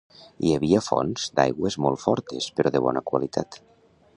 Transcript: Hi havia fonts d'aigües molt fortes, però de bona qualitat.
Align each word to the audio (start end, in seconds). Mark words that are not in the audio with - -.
Hi 0.45 0.53
havia 0.53 0.79
fonts 0.85 1.27
d'aigües 1.41 1.77
molt 1.85 2.01
fortes, 2.07 2.49
però 2.61 2.73
de 2.77 2.85
bona 2.87 3.05
qualitat. 3.11 3.61